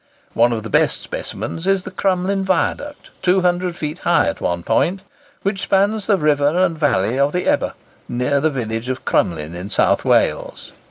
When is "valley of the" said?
6.75-7.45